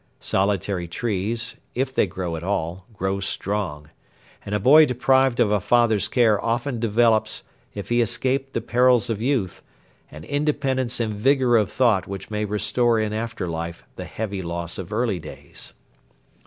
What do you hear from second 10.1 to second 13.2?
independence and vigour of thought which may restore in